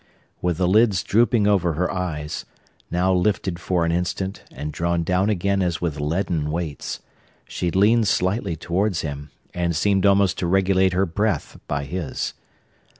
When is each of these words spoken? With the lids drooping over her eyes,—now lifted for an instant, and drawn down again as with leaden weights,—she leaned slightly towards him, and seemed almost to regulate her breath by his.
With 0.41 0.57
the 0.57 0.67
lids 0.67 1.03
drooping 1.03 1.45
over 1.45 1.73
her 1.73 1.91
eyes,—now 1.91 3.13
lifted 3.13 3.59
for 3.59 3.85
an 3.85 3.91
instant, 3.91 4.41
and 4.51 4.71
drawn 4.73 5.03
down 5.03 5.29
again 5.29 5.61
as 5.61 5.79
with 5.79 5.99
leaden 5.99 6.49
weights,—she 6.49 7.69
leaned 7.69 8.07
slightly 8.07 8.55
towards 8.55 9.01
him, 9.01 9.29
and 9.53 9.75
seemed 9.75 10.07
almost 10.07 10.39
to 10.39 10.47
regulate 10.47 10.93
her 10.93 11.05
breath 11.05 11.59
by 11.67 11.83
his. 11.85 12.33